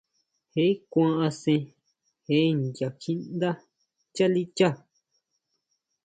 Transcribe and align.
Je 0.53 0.63
kuan 0.91 1.15
asén 1.27 1.61
je 2.27 2.37
nya 2.61 2.87
kjiʼndá 3.01 3.49
chalicha. 4.15 4.67